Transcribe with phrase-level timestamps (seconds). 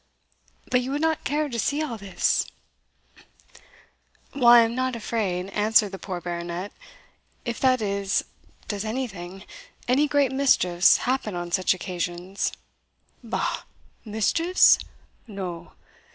[0.71, 2.47] But you would not care to see all this?"
[3.13, 3.23] Note F.
[3.53, 4.35] Witchcraft.
[4.41, 6.71] "Why, I am not afraid," answered the poor Baronet,
[7.45, 8.23] "if that is
[8.67, 9.43] does anything
[9.87, 12.51] any great mischiefs, happen on such occasions?"
[13.23, 13.61] "Bah!
[14.03, 14.79] mischiefs?
[15.27, 15.73] no!